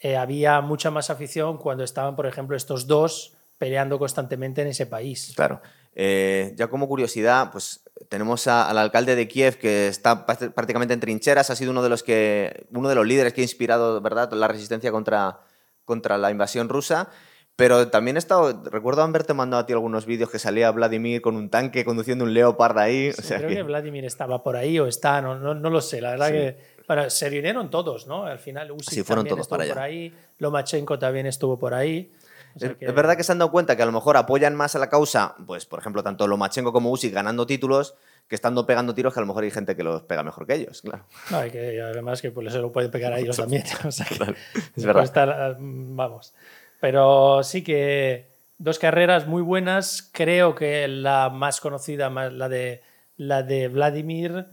eh, 0.00 0.16
había 0.16 0.60
mucha 0.60 0.90
más 0.92 1.10
afición 1.10 1.58
cuando 1.58 1.82
estaban, 1.84 2.14
por 2.14 2.26
ejemplo, 2.26 2.56
estos 2.56 2.86
dos 2.86 3.32
peleando 3.58 3.98
constantemente 3.98 4.62
en 4.62 4.68
ese 4.68 4.86
país. 4.86 5.32
Claro. 5.34 5.60
Eh, 5.96 6.54
ya 6.56 6.68
como 6.68 6.86
curiosidad, 6.86 7.50
pues 7.50 7.80
tenemos 8.08 8.46
a- 8.46 8.70
al 8.70 8.78
alcalde 8.78 9.16
de 9.16 9.26
Kiev 9.26 9.58
que 9.58 9.88
está 9.88 10.24
pr- 10.24 10.52
prácticamente 10.54 10.94
en 10.94 11.00
trincheras. 11.00 11.50
Ha 11.50 11.56
sido 11.56 11.72
uno 11.72 11.82
de 11.82 11.88
los 11.88 12.04
que, 12.04 12.66
uno 12.72 12.88
de 12.88 12.94
los 12.94 13.04
líderes 13.04 13.32
que 13.32 13.40
ha 13.40 13.44
inspirado, 13.44 14.00
¿verdad?, 14.00 14.32
la 14.32 14.46
resistencia 14.46 14.92
contra, 14.92 15.40
contra 15.84 16.16
la 16.16 16.30
invasión 16.30 16.68
rusa. 16.68 17.08
Pero 17.58 17.88
también 17.88 18.16
he 18.16 18.20
estado, 18.20 18.62
recuerdo 18.70 19.02
haberte 19.02 19.34
mandado 19.34 19.60
a 19.60 19.66
ti 19.66 19.72
algunos 19.72 20.06
vídeos 20.06 20.30
que 20.30 20.38
salía 20.38 20.70
Vladimir 20.70 21.20
con 21.20 21.34
un 21.34 21.50
tanque 21.50 21.84
conduciendo 21.84 22.24
un 22.24 22.32
Leopard 22.32 22.78
ahí. 22.78 23.12
Sí, 23.12 23.34
creo 23.34 23.48
que... 23.48 23.62
Vladimir 23.64 24.04
estaba 24.04 24.44
por 24.44 24.54
ahí 24.54 24.78
o 24.78 24.86
está, 24.86 25.20
no, 25.20 25.34
no, 25.34 25.56
no 25.56 25.68
lo 25.68 25.80
sé. 25.80 26.00
La 26.00 26.10
verdad 26.10 26.30
que 26.30 26.56
bueno, 26.86 27.10
se 27.10 27.28
vinieron 27.30 27.68
todos, 27.68 28.06
¿no? 28.06 28.26
Al 28.26 28.38
final 28.38 28.70
Usyk 28.70 28.88
Sí, 28.90 29.02
fueron 29.02 29.24
también 29.24 29.34
todos 29.34 29.46
estuvo 29.46 29.56
para 29.58 29.64
allá. 29.64 29.74
por 29.74 29.82
ahí, 29.82 30.14
Lomachenko 30.38 31.00
también 31.00 31.26
estuvo 31.26 31.58
por 31.58 31.74
ahí. 31.74 32.12
O 32.54 32.60
sea 32.60 32.70
Es, 32.70 32.76
que- 32.76 32.86
es 32.86 32.94
verdad 32.94 33.16
que 33.16 33.24
se 33.24 33.32
han 33.32 33.38
dado 33.38 33.50
cuenta 33.50 33.76
que 33.76 33.82
a 33.82 33.86
lo 33.86 33.92
mejor 33.92 34.16
apoyan 34.16 34.54
más 34.54 34.76
a 34.76 34.78
la 34.78 34.88
causa, 34.88 35.34
pues 35.44 35.66
por 35.66 35.80
ejemplo, 35.80 36.04
tanto 36.04 36.28
Lomachenko 36.28 36.72
como 36.72 36.92
Usyk 36.92 37.12
ganando 37.12 37.44
títulos, 37.44 37.96
que 38.28 38.36
estando 38.36 38.66
pegando 38.66 38.94
tiros 38.94 39.12
que 39.12 39.18
a 39.18 39.22
lo 39.22 39.26
mejor 39.26 39.42
hay 39.42 39.50
gente 39.50 39.74
que 39.74 39.82
los 39.82 40.02
pega 40.02 40.22
mejor 40.22 40.46
que 40.46 40.54
ellos, 40.54 40.80
claro. 40.82 41.04
No, 41.30 41.44
y 41.44 41.50
que 41.50 41.82
además 41.82 42.22
que 42.22 42.30
pues, 42.30 42.52
se 42.52 42.60
lo 42.60 42.70
pueden 42.70 42.92
pegar 42.92 43.12
a 43.12 43.18
ellos 43.18 43.36
también. 43.36 43.64
O 43.84 43.90
sea 43.90 44.06
que 44.06 44.14
Claro, 44.14 44.34
es 44.76 44.84
verdad. 44.84 45.02
estar, 45.02 45.28
ah, 45.30 45.56
vamos. 45.58 46.32
Pero 46.80 47.42
sí 47.42 47.62
que 47.62 48.26
dos 48.58 48.78
carreras 48.78 49.26
muy 49.26 49.42
buenas. 49.42 50.08
Creo 50.12 50.54
que 50.54 50.86
la 50.88 51.28
más 51.30 51.60
conocida, 51.60 52.08
la 52.10 52.48
de, 52.48 52.82
la 53.16 53.42
de 53.42 53.68
Vladimir, 53.68 54.44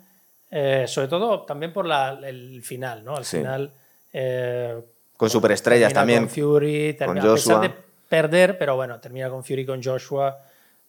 eh, 0.51 0.85
sobre 0.87 1.07
todo 1.07 1.41
también 1.43 1.71
por 1.73 1.85
la- 1.85 2.19
el 2.23 2.61
final, 2.63 3.03
¿no? 3.03 3.15
Al 3.17 3.25
Sí. 3.25 3.37
final. 3.37 3.71
eh, 4.17 4.79
Con 5.17 5.29
superestrellas 5.29 5.91
también. 5.93 6.19
Con 6.19 6.29
Fury, 6.29 6.93
termina, 6.93 7.21
con 7.21 7.29
a 7.31 7.33
pesar 7.35 7.55
Joshua. 7.55 7.67
de 7.67 7.73
perder, 8.09 8.57
pero 8.57 8.75
bueno, 8.75 8.99
termina 8.99 9.29
con 9.29 9.43
Fury, 9.43 9.65
con 9.65 9.83
Joshua. 9.83 10.37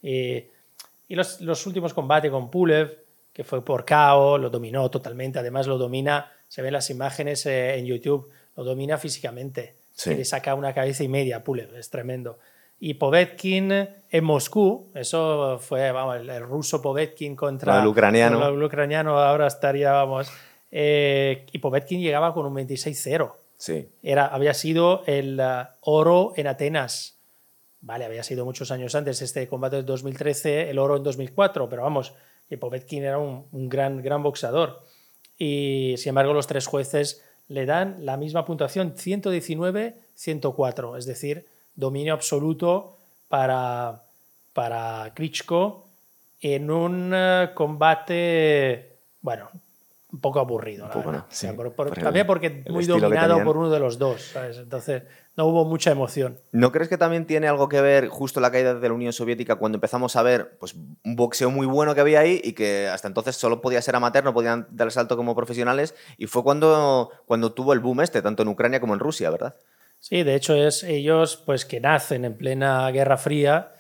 Y, 0.02 0.37
y 1.09 1.14
los, 1.14 1.40
los 1.40 1.66
últimos 1.66 1.93
combates 1.93 2.31
con 2.31 2.50
Pulev, 2.50 2.97
que 3.33 3.45
fue 3.45 3.64
por 3.64 3.85
KO, 3.85 4.38
lo 4.38 4.49
dominó 4.50 4.88
totalmente. 4.90 5.38
Además, 5.40 5.66
lo 5.66 5.76
domina, 5.76 6.33
se 6.49 6.62
ven 6.62 6.73
las 6.73 6.88
imágenes 6.90 7.45
eh, 7.47 7.76
en 7.78 7.87
YouTube, 7.87 8.31
lo 8.57 8.64
domina 8.64 8.97
físicamente. 8.99 9.75
Sí. 9.97 10.15
Le 10.15 10.25
saca 10.25 10.55
una 10.55 10.73
cabeza 10.73 11.03
y 11.03 11.09
media 11.09 11.38
a 11.38 11.43
Pulev, 11.45 11.75
es 11.75 11.91
tremendo. 11.91 12.38
Y 12.79 12.95
Povetkin 12.95 13.73
en 14.11 14.25
Moscú, 14.25 14.88
eso 14.95 15.59
fue, 15.59 15.91
vamos, 15.91 16.17
el, 16.19 16.29
el 16.31 16.43
ruso 16.43 16.81
Povetkin 16.83 17.35
contra 17.35 17.73
Con 17.73 17.83
el 17.83 17.88
ucraniano. 17.88 18.47
el 18.49 18.62
ucraniano, 18.62 19.19
ahora 19.19 19.47
estaría, 19.49 19.91
vamos. 19.93 20.31
eh, 20.71 21.47
y 21.50 21.59
Povetkin 21.59 22.00
llegaba 22.00 22.33
con 22.35 22.47
un 22.47 22.55
26-0 22.55 23.33
Sí. 23.59 23.88
era, 24.03 24.26
había 24.26 24.53
sido 24.53 25.03
el 25.07 25.41
uh, 25.41 25.65
oro 25.81 26.35
en 26.37 26.47
Atenas. 26.47 27.17
Vale, 27.81 28.05
había 28.05 28.23
sido 28.23 28.45
muchos 28.45 28.71
años 28.71 28.95
antes 28.95 29.23
este 29.23 29.49
combate 29.49 29.76
del 29.76 29.87
2013, 29.87 30.69
el 30.69 30.79
oro 30.79 30.97
en 30.99 31.03
2004, 31.03 31.67
pero 31.71 31.83
vamos, 31.83 32.12
que 32.50 32.59
Povetkin 32.59 33.03
era 33.05 33.17
un, 33.19 33.47
un 33.53 33.69
gran, 33.71 34.03
gran 34.03 34.23
boxeador. 34.23 34.83
Y 35.38 35.95
sin 35.97 36.11
embargo, 36.11 36.35
los 36.35 36.47
tres 36.47 36.67
jueces 36.67 37.23
le 37.49 37.67
dan 37.67 38.05
la 38.05 38.17
misma 38.17 38.45
puntuación, 38.45 38.95
119-104, 38.95 40.99
es 40.99 41.07
decir, 41.07 41.47
dominio 41.75 42.15
absoluto 42.15 42.97
para, 43.29 44.03
para 44.53 45.12
en 46.41 46.71
un 46.71 47.12
eh, 47.15 47.50
combate, 47.55 48.99
bueno, 49.21 49.50
un 50.13 50.21
poco 50.21 50.39
aburrido. 50.39 50.89
poco. 50.91 51.11
¿no? 51.13 51.19
O 51.19 51.25
sea, 51.29 51.51
Sí, 51.51 51.57
por- 51.57 51.73
por- 51.75 51.89
por 51.89 51.99
el- 51.99 52.05
también 52.05 52.27
porque 52.27 52.63
muy 52.69 52.85
dominado 52.87 53.43
por 53.43 53.57
uno 53.57 53.71
de 53.71 53.81
los 53.81 53.99
dos, 53.99 54.23
¿sabes? 54.33 54.57
Entonces 54.59 55.03
no 55.37 55.47
hubo 55.47 55.65
mucha 55.65 55.91
emoción. 55.91 56.39
¿No 56.53 56.71
crees 56.73 56.89
que 56.89 56.97
también 56.97 57.27
tiene 57.27 57.49
algo 57.49 57.69
que 57.69 57.81
ver 57.81 58.07
justo 58.09 58.41
la 58.41 58.51
caída 58.53 58.75
de 58.75 58.89
la 58.89 58.95
Unión 58.95 59.13
Soviética 59.13 59.57
cuando 59.57 59.77
empezamos 59.77 60.15
a 60.17 60.23
ver 60.23 60.57
pues, 60.61 60.75
un 60.75 61.17
boxeo 61.17 61.51
muy 61.51 61.67
bueno 61.67 61.95
que 61.95 62.01
había 62.01 62.21
ahí 62.21 62.41
y 62.45 62.53
que 62.53 62.87
hasta 62.89 63.09
entonces 63.09 63.35
solo 63.37 63.61
podía 63.61 63.83
ser 63.83 63.97
amateur, 63.97 64.23
no 64.25 64.33
podían 64.33 64.67
dar 64.71 64.87
el 64.87 64.93
salto 64.93 65.17
como 65.17 65.35
profesionales? 65.35 65.95
Y 66.19 66.27
fue 66.27 66.43
cuando, 66.45 67.11
cuando 67.27 67.53
tuvo 67.53 67.73
el 67.73 67.81
boom 67.81 68.01
este, 68.01 68.23
tanto 68.23 68.43
en 68.43 68.49
Ucrania 68.49 68.81
como 68.81 68.95
en 68.95 69.01
Rusia, 69.01 69.29
¿verdad? 69.31 69.57
Sí, 69.99 70.23
de 70.23 70.37
hecho 70.37 70.55
es 70.55 70.85
ellos 70.85 71.37
pues 71.45 71.65
que 71.65 71.81
nacen 71.81 72.25
en 72.25 72.35
plena 72.35 72.89
Guerra 72.93 73.17
Fría, 73.17 73.73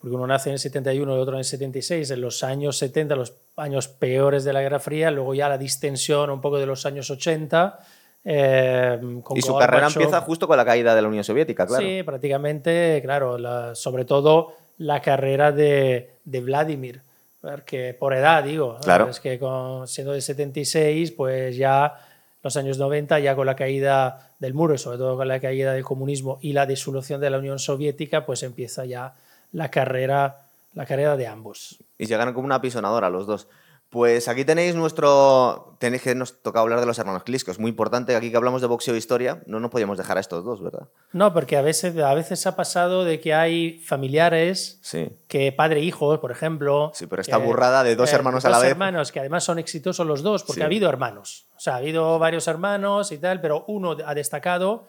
porque 0.00 0.16
uno 0.16 0.26
nace 0.26 0.48
en 0.48 0.54
el 0.54 0.58
71 0.58 1.14
y 1.16 1.20
otro 1.20 1.34
en 1.34 1.40
el 1.40 1.44
76, 1.44 2.10
en 2.10 2.20
los 2.22 2.42
años 2.42 2.78
70, 2.78 3.16
los 3.16 3.34
años 3.56 3.88
peores 3.88 4.44
de 4.44 4.52
la 4.52 4.60
Guerra 4.62 4.80
Fría, 4.80 5.10
luego 5.10 5.34
ya 5.34 5.48
la 5.48 5.58
distensión 5.58 6.30
un 6.30 6.40
poco 6.40 6.58
de 6.58 6.66
los 6.66 6.86
años 6.86 7.10
80. 7.10 7.78
eh, 8.26 8.98
con 9.22 9.36
y 9.36 9.42
su 9.42 9.54
carrera 9.56 9.82
Gorbachev. 9.88 10.02
empieza 10.02 10.20
justo 10.22 10.48
con 10.48 10.56
la 10.56 10.64
caída 10.64 10.94
de 10.94 11.02
la 11.02 11.08
Unión 11.08 11.24
Soviética, 11.24 11.66
claro. 11.66 11.84
Sí, 11.84 12.02
prácticamente, 12.02 13.00
claro, 13.04 13.36
la- 13.36 13.74
sobre 13.74 14.04
todo 14.06 14.54
la 14.78 15.02
carrera 15.02 15.52
de, 15.52 16.10
de 16.24 16.40
Vladimir, 16.40 17.02
porque 17.42 17.92
por 17.92 18.14
edad 18.14 18.42
digo. 18.42 18.78
Claro. 18.82 19.08
es 19.10 19.20
que 19.20 19.38
con, 19.38 19.86
siendo 19.86 20.14
de 20.14 20.22
76, 20.22 21.12
pues 21.12 21.56
ya 21.56 21.94
los 22.42 22.56
años 22.56 22.78
90, 22.78 23.18
ya 23.20 23.36
con 23.36 23.44
la 23.46 23.56
caída 23.56 24.30
del 24.38 24.54
muro 24.54 24.74
y 24.74 24.78
sobre 24.78 24.96
todo 24.98 25.16
con 25.16 25.28
la 25.28 25.38
caída 25.38 25.72
del 25.74 25.84
comunismo 25.84 26.38
y 26.40 26.54
la 26.54 26.64
disolución 26.66 27.20
de 27.20 27.28
la 27.30 27.38
Unión 27.38 27.58
Soviética, 27.58 28.24
pues 28.24 28.42
empieza 28.42 28.84
ya 28.86 29.12
la 29.52 29.70
carrera, 29.70 30.43
la 30.74 30.86
carrera 30.86 31.16
de 31.16 31.26
ambos. 31.26 31.82
Y 31.98 32.06
llegaron 32.06 32.34
como 32.34 32.46
una 32.46 32.60
pisonadora 32.60 33.08
los 33.10 33.26
dos. 33.26 33.48
Pues 33.90 34.26
aquí 34.26 34.44
tenéis 34.44 34.74
nuestro. 34.74 35.76
Tenéis 35.78 36.02
que 36.02 36.16
nos 36.16 36.42
toca 36.42 36.58
hablar 36.58 36.80
de 36.80 36.86
los 36.86 36.98
hermanos 36.98 37.22
Klitschko. 37.22 37.52
Es 37.52 37.60
muy 37.60 37.68
importante 37.70 38.16
aquí 38.16 38.28
que 38.32 38.36
hablamos 38.36 38.60
de 38.60 38.66
boxeo 38.66 38.94
e 38.94 38.98
historia. 38.98 39.42
No 39.46 39.60
nos 39.60 39.70
podíamos 39.70 39.98
dejar 39.98 40.16
a 40.16 40.20
estos 40.20 40.44
dos, 40.44 40.60
¿verdad? 40.60 40.88
No, 41.12 41.32
porque 41.32 41.56
a 41.56 41.62
veces, 41.62 41.96
a 41.98 42.12
veces 42.14 42.44
ha 42.48 42.56
pasado 42.56 43.04
de 43.04 43.20
que 43.20 43.34
hay 43.34 43.78
familiares 43.78 44.80
Sí. 44.82 45.10
que 45.28 45.52
padre 45.52 45.78
e 45.80 45.84
hijo, 45.84 46.20
por 46.20 46.32
ejemplo. 46.32 46.90
Sí, 46.92 47.06
pero 47.06 47.22
esta 47.22 47.38
que- 47.38 47.44
burrada 47.44 47.84
de 47.84 47.94
dos 47.94 48.12
eh, 48.12 48.16
hermanos 48.16 48.44
a 48.44 48.48
dos 48.48 48.56
la 48.58 48.62
vez. 48.62 48.70
hermanos 48.72 49.12
que 49.12 49.20
además 49.20 49.44
son 49.44 49.60
exitosos 49.60 50.04
los 50.04 50.22
dos, 50.24 50.42
porque 50.42 50.60
Sí. 50.60 50.62
ha 50.62 50.66
habido 50.66 50.88
hermanos. 50.88 51.46
O 51.56 51.60
sea, 51.60 51.74
ha 51.74 51.76
habido 51.76 52.18
varios 52.18 52.48
hermanos 52.48 53.12
y 53.12 53.18
tal, 53.18 53.40
pero 53.40 53.64
uno 53.68 53.96
ha 54.04 54.14
destacado 54.14 54.86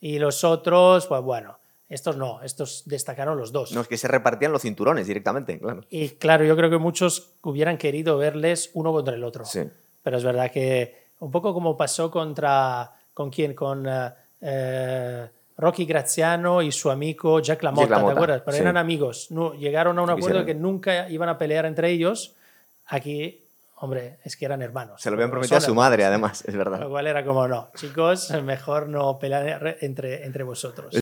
y 0.00 0.18
los 0.18 0.42
otros, 0.42 1.06
pues 1.06 1.22
bueno, 1.22 1.58
estos 1.90 2.16
no, 2.16 2.40
estos 2.42 2.84
destacaron 2.86 3.36
los 3.36 3.52
dos. 3.52 3.72
No, 3.72 3.82
es 3.82 3.88
que 3.88 3.98
se 3.98 4.08
repartían 4.08 4.52
los 4.52 4.62
cinturones 4.62 5.06
directamente, 5.06 5.58
claro. 5.58 5.84
Y 5.90 6.10
claro, 6.10 6.44
yo 6.44 6.56
creo 6.56 6.70
que 6.70 6.78
muchos 6.78 7.32
hubieran 7.42 7.76
querido 7.76 8.16
verles 8.16 8.70
uno 8.74 8.92
contra 8.92 9.14
el 9.14 9.24
otro. 9.24 9.44
Sí. 9.44 9.64
Pero 10.02 10.16
es 10.16 10.24
verdad 10.24 10.50
que 10.50 11.10
un 11.18 11.30
poco 11.30 11.52
como 11.52 11.76
pasó 11.76 12.10
contra. 12.10 12.92
¿Con 13.12 13.28
quién? 13.28 13.54
Con 13.54 13.86
eh, 13.86 14.10
eh, 14.40 15.28
Rocky 15.58 15.84
Graziano 15.84 16.62
y 16.62 16.72
su 16.72 16.90
amigo 16.90 17.40
Jack 17.40 17.62
LaMotta, 17.62 17.82
Jack 17.82 17.90
LaMotta, 17.90 18.12
¿te 18.12 18.18
acuerdas? 18.18 18.42
Pero 18.44 18.56
sí. 18.56 18.62
eran 18.62 18.76
amigos. 18.76 19.30
No, 19.30 19.52
llegaron 19.54 19.98
a 19.98 20.02
un 20.02 20.10
acuerdo 20.10 20.44
que 20.44 20.54
nunca 20.54 21.08
iban 21.10 21.28
a 21.28 21.38
pelear 21.38 21.66
entre 21.66 21.90
ellos. 21.90 22.34
Aquí, 22.86 23.44
hombre, 23.76 24.18
es 24.24 24.36
que 24.36 24.46
eran 24.46 24.62
hermanos. 24.62 25.02
Se 25.02 25.10
lo 25.10 25.14
habían 25.14 25.30
prometido 25.30 25.58
a 25.58 25.60
su 25.60 25.74
madre, 25.74 26.04
además, 26.04 26.44
es 26.46 26.56
verdad. 26.56 26.80
Lo 26.80 26.88
cual 26.88 27.06
era 27.06 27.24
como, 27.24 27.46
no, 27.46 27.70
chicos, 27.76 28.30
mejor 28.42 28.88
no 28.88 29.18
pelear 29.18 29.76
entre, 29.80 30.24
entre 30.24 30.44
vosotros. 30.44 30.94